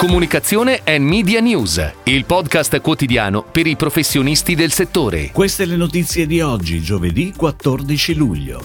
Comunicazione 0.00 0.80
e 0.82 0.98
Media 0.98 1.40
News, 1.40 1.92
il 2.04 2.24
podcast 2.24 2.80
quotidiano 2.80 3.42
per 3.42 3.66
i 3.66 3.76
professionisti 3.76 4.54
del 4.54 4.72
settore. 4.72 5.30
Queste 5.30 5.66
le 5.66 5.76
notizie 5.76 6.26
di 6.26 6.40
oggi, 6.40 6.80
giovedì 6.80 7.34
14 7.36 8.14
luglio. 8.14 8.64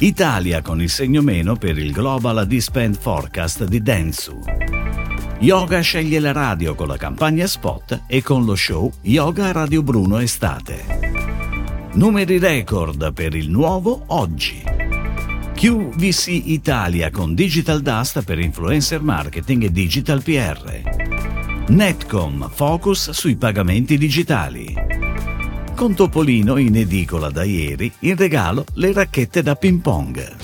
Italia 0.00 0.60
con 0.60 0.82
il 0.82 0.90
segno 0.90 1.22
meno 1.22 1.54
per 1.54 1.78
il 1.78 1.92
Global 1.92 2.44
Dispend 2.44 2.98
Forecast 2.98 3.66
di 3.66 3.80
Densu. 3.80 4.42
Yoga 5.38 5.78
sceglie 5.78 6.18
la 6.18 6.32
radio 6.32 6.74
con 6.74 6.88
la 6.88 6.96
campagna 6.96 7.46
spot 7.46 8.02
e 8.08 8.20
con 8.24 8.44
lo 8.44 8.56
show 8.56 8.90
Yoga 9.02 9.52
Radio 9.52 9.84
Bruno 9.84 10.18
Estate. 10.18 11.88
Numeri 11.92 12.40
record 12.40 13.12
per 13.12 13.36
il 13.36 13.48
nuovo 13.48 14.02
oggi. 14.08 14.67
QVC 15.58 16.28
Italia 16.44 17.10
con 17.10 17.34
Digital 17.34 17.80
Dust 17.80 18.22
per 18.22 18.38
influencer 18.38 19.02
marketing 19.02 19.64
e 19.64 19.72
digital 19.72 20.22
PR. 20.22 20.82
Netcom 21.70 22.48
focus 22.48 23.10
sui 23.10 23.34
pagamenti 23.34 23.98
digitali. 23.98 24.72
Con 25.74 25.94
Topolino 25.96 26.58
in 26.58 26.76
edicola 26.76 27.28
da 27.30 27.42
ieri, 27.42 27.92
in 28.02 28.14
regalo 28.14 28.66
le 28.74 28.92
racchette 28.92 29.42
da 29.42 29.56
ping 29.56 29.80
pong. 29.80 30.37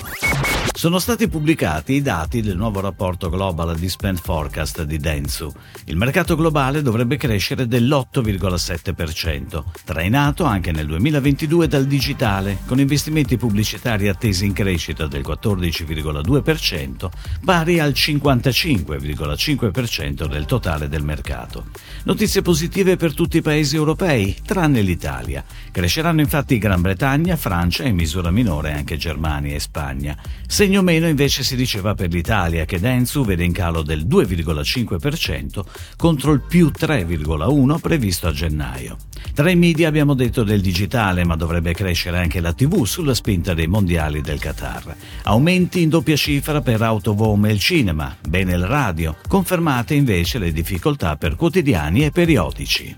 Sono 0.85 0.99
stati 0.99 1.27
pubblicati 1.27 1.93
i 1.93 2.03
dati 2.03 2.43
del 2.43 2.57
nuovo 2.57 2.79
rapporto 2.79 3.31
Global 3.31 3.75
Dispend 3.75 4.19
Forecast 4.19 4.83
di 4.83 4.99
Densu. 4.99 5.51
Il 5.85 5.97
mercato 5.97 6.35
globale 6.35 6.83
dovrebbe 6.83 7.17
crescere 7.17 7.67
dell'8,7%, 7.67 9.63
trainato 9.83 10.43
anche 10.43 10.71
nel 10.71 10.85
2022 10.85 11.67
dal 11.67 11.85
digitale, 11.85 12.59
con 12.67 12.79
investimenti 12.79 13.35
pubblicitari 13.35 14.09
attesi 14.09 14.45
in 14.45 14.53
crescita 14.53 15.07
del 15.07 15.23
14,2%, 15.23 17.09
pari 17.43 17.79
al 17.79 17.93
55,5% 17.93 20.27
del 20.27 20.45
totale 20.45 20.87
del 20.87 21.03
mercato. 21.03 21.65
Notizie 22.03 22.43
positive 22.43 22.95
per 22.95 23.15
tutti 23.15 23.37
i 23.37 23.41
paesi 23.41 23.75
europei, 23.75 24.37
tranne 24.45 24.81
l'Italia. 24.81 25.43
Cresceranno 25.71 26.21
infatti 26.21 26.59
Gran 26.59 26.81
Bretagna, 26.81 27.35
Francia 27.35 27.83
e 27.83 27.87
in 27.87 27.95
misura 27.95 28.29
minore 28.29 28.73
anche 28.73 28.97
Germania 28.97 29.55
e 29.55 29.59
Spagna. 29.59 30.15
Segno 30.45 30.73
Segno 30.75 30.91
meno 30.91 31.07
invece 31.07 31.41
si 31.43 31.55
diceva 31.55 31.93
per 31.93 32.11
l'Italia 32.11 32.65
che 32.65 32.81
Densu 32.81 33.23
vede 33.23 33.45
in 33.45 33.53
calo 33.53 33.81
del 33.81 34.05
2,5% 34.05 35.63
contro 35.95 36.33
il 36.33 36.41
più 36.41 36.69
3,1% 36.77 37.79
previsto 37.79 38.27
a 38.27 38.33
gennaio. 38.33 38.97
Tra 39.33 39.49
i 39.49 39.55
media 39.55 39.87
abbiamo 39.87 40.15
detto 40.15 40.43
del 40.43 40.59
digitale, 40.59 41.23
ma 41.23 41.37
dovrebbe 41.37 41.73
crescere 41.73 42.17
anche 42.17 42.41
la 42.41 42.51
TV 42.51 42.83
sulla 42.83 43.13
spinta 43.13 43.53
dei 43.53 43.67
mondiali 43.67 44.19
del 44.19 44.37
Qatar. 44.37 44.93
Aumenti 45.23 45.81
in 45.81 45.87
doppia 45.87 46.17
cifra 46.17 46.59
per 46.59 46.81
Autovom 46.81 47.45
e 47.45 47.53
il 47.53 47.59
cinema, 47.59 48.13
bene 48.27 48.55
il 48.55 48.65
radio, 48.65 49.15
confermate 49.29 49.93
invece 49.93 50.39
le 50.39 50.51
difficoltà 50.51 51.15
per 51.15 51.37
quotidiani 51.37 52.03
e 52.03 52.11
periodici. 52.11 52.93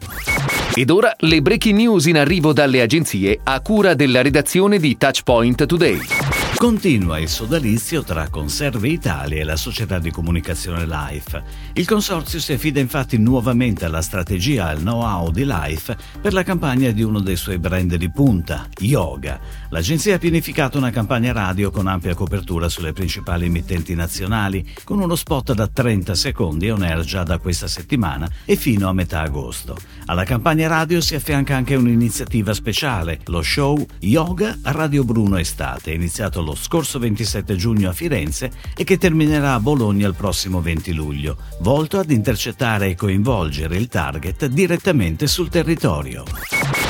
Ed 0.73 0.89
ora 0.89 1.13
le 1.19 1.41
breaking 1.43 1.77
news 1.77 2.07
in 2.07 2.17
arrivo 2.17 2.53
dalle 2.53 2.81
agenzie 2.81 3.39
a 3.43 3.61
cura 3.61 3.93
della 3.93 4.23
redazione 4.23 4.79
di 4.79 4.97
Touchpoint 4.97 5.67
Today. 5.67 6.36
Continua 6.55 7.19
il 7.19 7.29
sodalizio 7.29 8.03
tra 8.03 8.29
Conserve 8.29 8.87
Italia 8.87 9.41
e 9.41 9.43
la 9.43 9.55
società 9.55 9.99
di 9.99 10.09
comunicazione 10.09 10.87
Life. 10.87 11.43
Il 11.73 11.85
consorzio 11.85 12.39
si 12.39 12.53
affida 12.53 12.79
infatti 12.79 13.19
nuovamente 13.19 13.85
alla 13.85 14.01
strategia 14.01 14.69
e 14.69 14.71
al 14.71 14.79
know-how 14.79 15.29
di 15.29 15.45
Life 15.45 15.95
per 16.19 16.33
la 16.33 16.41
campagna 16.41 16.89
di 16.89 17.03
uno 17.03 17.19
dei 17.19 17.35
suoi 17.35 17.59
brand 17.59 17.93
di 17.93 18.09
punta, 18.09 18.67
Yoga. 18.79 19.39
L'agenzia 19.69 20.15
ha 20.15 20.17
pianificato 20.17 20.79
una 20.79 20.89
campagna 20.89 21.31
radio 21.31 21.69
con 21.69 21.85
ampia 21.85 22.15
copertura 22.15 22.69
sulle 22.69 22.91
principali 22.91 23.45
emittenti 23.45 23.93
nazionali, 23.93 24.67
con 24.83 24.99
uno 24.99 25.15
spot 25.15 25.53
da 25.53 25.67
30 25.67 26.15
secondi 26.15 26.71
on 26.71 26.81
air 26.81 27.01
già 27.01 27.21
da 27.23 27.37
questa 27.37 27.67
settimana 27.67 28.27
e 28.45 28.55
fino 28.55 28.89
a 28.89 28.93
metà 28.93 29.21
agosto. 29.21 29.77
Alla 30.07 30.23
campagna 30.23 30.67
radio 30.67 31.01
si 31.01 31.13
affianca 31.13 31.55
anche 31.55 31.75
un'iniziativa 31.75 32.53
speciale, 32.55 33.19
lo 33.25 33.43
show 33.43 33.85
Yoga 33.99 34.57
Radio 34.63 35.03
Bruno 35.03 35.37
Estate, 35.37 35.91
iniziato 35.91 36.36
lo 36.41 36.55
scorso 36.55 36.99
27 36.99 37.55
giugno 37.55 37.89
a 37.89 37.93
Firenze 37.93 38.51
e 38.75 38.83
che 38.83 38.97
terminerà 38.97 39.53
a 39.53 39.59
Bologna 39.59 40.07
il 40.07 40.15
prossimo 40.15 40.61
20 40.61 40.93
luglio, 40.93 41.37
volto 41.59 41.99
ad 41.99 42.11
intercettare 42.11 42.89
e 42.89 42.95
coinvolgere 42.95 43.77
il 43.77 43.87
target 43.87 44.45
direttamente 44.47 45.27
sul 45.27 45.49
territorio. 45.49 46.23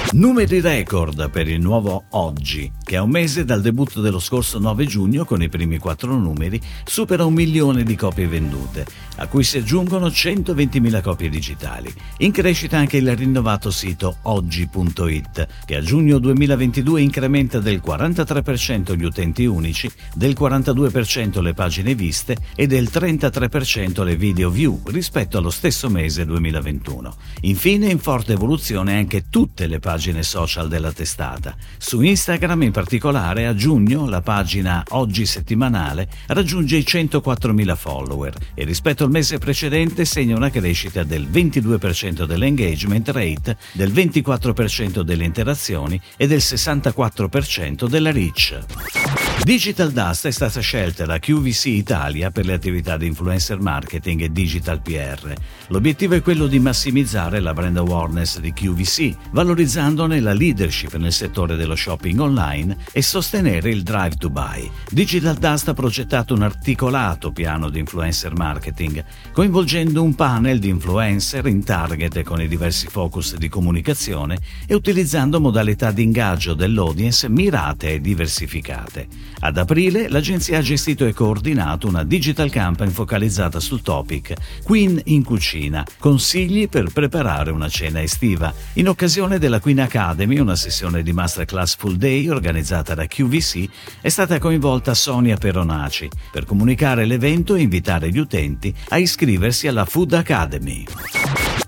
Numeri 0.09 0.62
record 0.62 1.29
per 1.29 1.50
il 1.50 1.59
nuovo 1.59 2.06
Oggi, 2.12 2.72
che 2.81 2.95
a 2.95 3.03
un 3.03 3.09
mese 3.09 3.44
dal 3.44 3.59
debutto 3.59 4.00
dello 4.00 4.19
scorso 4.19 4.57
9 4.57 4.85
giugno 4.85 5.25
con 5.25 5.41
i 5.41 5.50
primi 5.50 5.79
quattro 5.79 6.16
numeri 6.16 6.62
supera 6.85 7.25
un 7.25 7.34
milione 7.34 7.84
di 7.84 7.94
copie 7.97 8.25
vendute, 8.25 8.85
a 9.18 9.28
cui 9.28 9.44
si 9.44 9.57
aggiungono 9.57 10.07
120.000 10.07 11.01
copie 11.01 11.28
digitali. 11.28 11.94
In 12.19 12.31
crescita 12.31 12.78
anche 12.78 12.97
il 12.97 13.16
rinnovato 13.18 13.69
sito 13.69 14.19
oggi.it, 14.22 15.47
che 15.66 15.75
a 15.75 15.81
giugno 15.81 16.19
2022 16.19 17.01
incrementa 17.01 17.59
del 17.59 17.81
43% 17.85 18.95
gli 18.95 19.03
utenti 19.03 19.45
unici, 19.45 19.91
del 20.16 20.38
42% 20.39 21.41
le 21.41 21.53
pagine 21.53 21.95
viste 21.95 22.38
e 22.56 22.66
del 22.66 22.88
33% 22.89 24.06
le 24.06 24.16
video 24.16 24.50
view 24.50 24.79
rispetto 24.85 25.38
allo 25.38 25.51
stesso 25.51 25.89
mese 25.89 26.25
2021. 26.25 27.13
Infine 27.41 27.89
in 27.89 28.00
forte 28.00 28.34
evoluzione 28.34 28.95
anche 28.95 29.25
tutte 29.29 29.68
le 29.68 29.79
pagine 29.79 29.95
pagine 29.97 30.22
social 30.22 30.68
della 30.68 30.91
testata. 30.91 31.56
Su 31.80 32.02
Instagram 32.02 32.62
in 32.62 32.72
particolare 32.72 33.47
a 33.47 33.56
giugno 33.56 34.08
la 34.08 34.22
pagina 34.22 34.84
Oggi 34.90 35.25
settimanale 35.25 36.08
raggiunge 36.28 36.78
i 36.78 36.85
104.000 36.88 37.75
follower 37.75 38.36
e 38.53 38.63
rispetto 38.63 39.03
al 39.03 39.09
mese 39.09 39.40
precedente 39.40 40.06
segna 40.06 40.36
una 40.36 40.52
crescita 40.52 41.03
del 41.03 41.28
22% 41.28 42.25
dell'engagement 42.25 43.09
rate, 43.09 43.57
del 43.72 43.91
24% 43.91 45.02
delle 45.02 45.25
interazioni 45.25 46.00
e 46.16 46.28
del 46.28 46.38
64% 46.38 47.88
della 47.88 48.12
reach. 48.12 49.26
Digital 49.44 49.92
Dust 49.92 50.28
è 50.28 50.31
stata 50.31 50.59
scelta 50.59 51.06
da 51.06 51.20
QVC 51.20 51.66
Italia 51.68 52.31
per 52.31 52.46
le 52.46 52.53
attività 52.53 52.98
di 52.98 53.06
influencer 53.06 53.62
marketing 53.62 54.22
e 54.22 54.31
digital 54.31 54.81
PR. 54.81 55.34
L'obiettivo 55.68 56.16
è 56.16 56.22
quello 56.22 56.48
di 56.48 56.59
massimizzare 56.59 57.40
la 57.40 57.53
brand 57.53 57.78
awareness 57.78 58.40
di 58.40 58.52
QVC, 58.52 59.16
valorizzandone 59.31 60.20
la 60.20 60.34
leadership 60.34 60.96
nel 60.96 61.14
settore 61.14 61.56
dello 61.56 61.75
shopping 61.75 62.20
online 62.20 62.78
e 62.92 63.02
sostenere 63.02 63.70
il 63.70 63.84
drive 63.84 64.16
to 64.18 64.30
buy. 64.30 64.70
Digital 64.90 65.38
Dust 65.38 65.69
ha 65.69 65.74
progettato 65.74 66.34
un 66.34 66.42
articolato 66.42 67.31
piano 67.31 67.69
di 67.69 67.80
influencer 67.80 68.36
marketing, 68.36 69.04
coinvolgendo 69.31 70.04
un 70.04 70.14
panel 70.16 70.59
di 70.59 70.68
influencer 70.68 71.46
in 71.46 71.64
target 71.64 72.22
con 72.24 72.42
i 72.42 72.50
diversi 72.50 72.88
focus 72.88 73.38
di 73.38 73.48
comunicazione 73.48 74.40
e 74.66 74.74
utilizzando 74.74 75.40
modalità 75.40 75.92
di 75.92 76.04
ingaggio 76.04 76.54
dell'audience 76.54 77.30
mirate 77.30 77.94
e 77.94 78.02
diversificate. 78.02 79.26
Ad 79.39 79.57
aprile 79.57 80.09
l'agenzia 80.09 80.57
ha 80.57 80.61
gestito 80.61 81.05
e 81.05 81.13
coordinato 81.13 81.88
una 81.88 82.03
digital 82.03 82.49
campaign 82.49 82.89
focalizzata 82.89 83.59
sul 83.59 83.81
topic 83.81 84.33
Queen 84.63 84.99
in 85.05 85.23
cucina, 85.23 85.85
consigli 85.99 86.67
per 86.67 86.91
preparare 86.91 87.51
una 87.51 87.69
cena 87.69 88.01
estiva. 88.01 88.53
In 88.73 88.89
occasione 88.89 89.38
della 89.38 89.59
Queen 89.59 89.79
Academy, 89.79 90.39
una 90.39 90.55
sessione 90.55 91.03
di 91.03 91.13
masterclass 91.13 91.75
full 91.75 91.95
day 91.95 92.27
organizzata 92.27 92.95
da 92.95 93.05
QVC, 93.05 93.69
è 94.01 94.09
stata 94.09 94.39
coinvolta 94.39 94.93
Sonia 94.93 95.38
Peronaci 95.38 96.09
per 96.31 96.45
comunicare 96.45 97.05
l'evento 97.05 97.55
e 97.55 97.61
invitare 97.61 98.09
gli 98.09 98.19
utenti 98.19 98.73
a 98.89 98.97
iscriversi 98.97 99.67
alla 99.67 99.85
Food 99.85 100.13
Academy. 100.13 100.85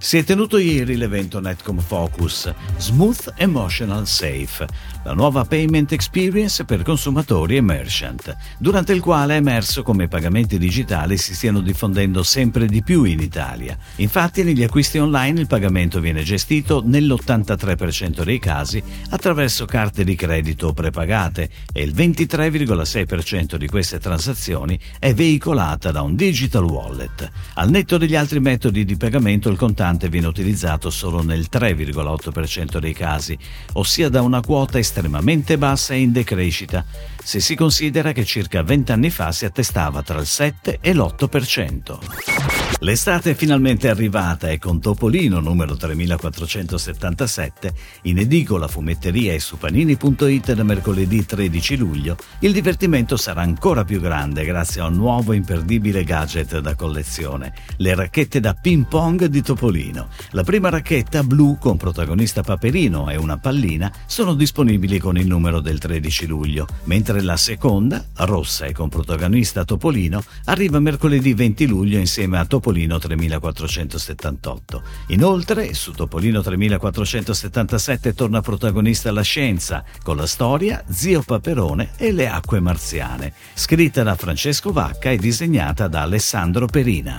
Si 0.02 0.18
è 0.18 0.24
tenuto 0.24 0.58
ieri 0.58 0.96
l'evento 0.96 1.42
Netcom 1.42 1.80
Focus 1.80 2.54
Smooth 2.78 3.34
Emotional 3.36 4.08
Safe, 4.08 4.66
la 5.04 5.12
nuova 5.12 5.44
payment 5.44 5.92
experience 5.92 6.64
per 6.64 6.84
consumatori 6.84 7.58
e 7.58 7.62
merchant, 7.62 8.34
durante 8.58 8.94
il 8.94 9.02
quale 9.02 9.34
è 9.34 9.38
emerso 9.38 9.84
come 9.84 10.06
i 10.06 10.08
pagamenti 10.08 10.58
digitali 10.58 11.18
si 11.18 11.36
stiano 11.36 11.60
diffondendo 11.60 12.24
sempre 12.24 12.66
di 12.66 12.82
più 12.82 13.04
in 13.04 13.20
Italia. 13.20 13.78
Infatti 13.98 14.44
negli 14.44 14.64
acquisti 14.64 15.00
online 15.00 15.42
il 15.42 15.48
pagamento 15.48 16.00
viene 16.00 16.24
gestito 16.24 16.82
nell'83% 16.86 18.24
dei 18.24 18.40
casi 18.40 18.82
attraverso 19.10 19.66
carte 19.66 20.06
di 20.06 20.16
credito 20.16 20.72
prepagate 20.72 21.50
e 21.74 21.84
il 21.84 21.94
23,6% 21.94 23.56
di 23.56 23.68
queste 23.68 24.00
transazioni 24.00 24.80
è 24.98 25.14
veicolata 25.14 25.92
da 25.92 26.04
un 26.04 26.16
digital 26.16 26.64
wallet. 26.64 27.30
Al 27.56 27.70
netto 27.70 27.98
degli 27.98 28.16
altri 28.16 28.40
metodi 28.40 28.86
di 28.86 28.96
pagamento 28.96 29.50
il 29.50 29.58
contante 29.58 29.88
contante 29.90 30.10
viene 30.10 30.28
utilizzato 30.28 30.90
solo 30.90 31.24
nel 31.24 31.48
3,8% 31.52 32.78
dei 32.78 32.94
casi, 32.94 33.38
ossia 33.74 34.10
da 34.10 34.22
una 34.22 34.42
quota 34.42 34.78
estremamente 34.78 35.58
bassa 35.58 35.94
e 35.94 36.02
in 36.02 36.12
decrescita, 36.12 36.86
se 37.24 37.40
si 37.40 37.56
considera 37.56 38.12
che 38.12 38.26
circa 38.26 38.62
20 38.62 38.92
anni 38.92 39.10
fa 39.10 39.32
si 39.32 39.46
attestava 39.46 40.04
tra 40.04 40.20
il 40.20 40.28
7 40.28 40.78
e 40.82 40.94
l'8%. 40.94 42.59
L'estate 42.82 43.32
è 43.32 43.34
finalmente 43.34 43.90
arrivata 43.90 44.48
e 44.50 44.58
con 44.58 44.80
Topolino 44.80 45.42
numero 45.42 45.76
3477 45.76 47.74
in 48.04 48.20
edicola, 48.20 48.70
fumetteria 48.70 49.34
e 49.34 49.40
su 49.40 49.58
panini.it 49.58 50.54
da 50.54 50.64
mercoledì 50.64 51.26
13 51.26 51.76
luglio 51.76 52.16
il 52.40 52.54
divertimento 52.54 53.18
sarà 53.18 53.42
ancora 53.42 53.84
più 53.84 54.00
grande 54.00 54.46
grazie 54.46 54.80
a 54.80 54.86
un 54.86 54.94
nuovo 54.94 55.34
imperdibile 55.34 56.06
gadget 56.06 56.60
da 56.60 56.76
collezione, 56.76 57.54
le 57.78 57.96
racchette 57.96 58.40
da 58.40 58.54
ping 58.54 58.86
pong 58.86 59.26
di 59.26 59.42
Topolino. 59.42 60.08
La 60.32 60.44
prima 60.44 60.70
racchetta 60.70 61.24
blu 61.24 61.58
con 61.60 61.76
protagonista 61.76 62.44
Paperino 62.44 63.10
e 63.10 63.18
una 63.18 63.38
pallina 63.38 63.92
sono 64.06 64.36
disponibili 64.36 65.00
con 65.00 65.18
il 65.18 65.28
numero 65.28 65.60
del 65.60 65.80
13 65.80 66.28
luglio, 66.28 66.66
mentre 66.86 67.22
la 67.22 67.36
seconda, 67.36 68.06
rossa 68.20 68.68
e 68.68 68.72
con 68.72 68.88
protagonista 68.88 69.66
Topolino, 69.66 70.24
arriva 70.46 70.80
mercoledì 70.80 71.34
20 71.34 71.68
luglio 71.68 71.98
insieme 71.98 72.38
a 72.38 72.46
Topolino 72.46 72.59
Topolino 72.60 73.00
3478. 73.00 74.84
Inoltre, 75.08 75.74
su 75.74 75.94
Topolino 75.94 76.42
3477 76.42 78.14
torna 78.14 78.42
protagonista 78.42 79.14
la 79.14 79.22
scienza, 79.22 79.86
con 80.04 80.18
la 80.18 80.28
storia 80.28 80.84
Zio 80.90 81.22
Paperone 81.22 81.92
e 81.96 82.12
le 82.12 82.28
acque 82.28 82.60
marziane, 82.60 83.32
scritta 83.54 84.04
da 84.04 84.16
Francesco 84.16 84.74
Vacca 84.74 85.10
e 85.10 85.16
disegnata 85.16 85.88
da 85.88 86.02
Alessandro 86.02 86.66
Perina. 86.66 87.18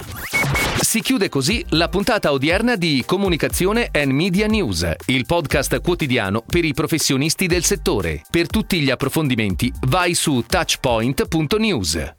Si 0.78 1.00
chiude 1.00 1.30
così 1.30 1.64
la 1.70 1.88
puntata 1.88 2.32
odierna 2.32 2.76
di 2.76 3.02
Comunicazione 3.06 3.88
and 3.92 4.12
Media 4.12 4.46
News, 4.46 4.90
il 5.06 5.24
podcast 5.24 5.80
quotidiano 5.80 6.42
per 6.44 6.66
i 6.66 6.74
professionisti 6.74 7.46
del 7.46 7.64
settore. 7.64 8.24
Per 8.28 8.46
tutti 8.46 8.80
gli 8.80 8.90
approfondimenti 8.90 9.72
vai 9.86 10.12
su 10.12 10.44
touchpoint.news. 10.46 12.12